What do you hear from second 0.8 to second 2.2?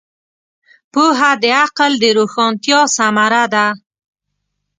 پوهه د عقل د